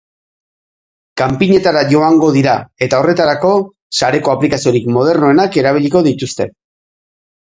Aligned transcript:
Kanpinetara 1.21 1.83
joango 1.91 2.31
dira 2.39 2.55
eta 2.87 3.01
horretarako, 3.03 3.53
sareko 3.99 4.35
aplikaziorik 4.37 4.89
modernoenak 4.97 5.61
erabiliko 5.63 6.03
dituzte. 6.09 6.53